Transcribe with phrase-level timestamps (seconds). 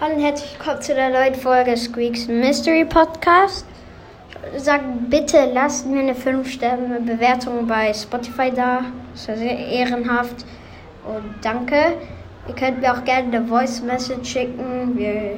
[0.00, 3.66] Hallo und herzlich willkommen zu der neuen Folge Squeaks Mystery Podcast.
[4.56, 8.84] Sag bitte, lasst mir eine 5-Sterne-Bewertung bei Spotify da.
[9.12, 10.46] Das wäre sehr ehrenhaft.
[11.04, 11.94] Und danke.
[12.46, 14.96] Ihr könnt mir auch gerne eine Voice Message schicken.
[14.96, 15.36] Wir